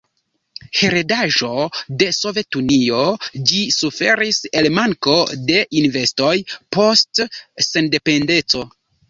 Heredaĵo 0.77 1.49
de 1.99 2.07
Sovetunio, 2.19 3.01
ĝi 3.51 3.61
suferis 3.75 4.41
el 4.63 4.69
manko 4.79 5.19
de 5.51 5.61
investoj 5.83 6.33
post 6.79 7.23
sendependeco. 7.69 8.67